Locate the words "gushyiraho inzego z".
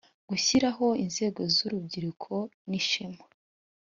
0.29-1.55